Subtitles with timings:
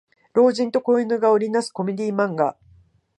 [0.33, 2.57] 老人と子犬が織りなすコメディ漫画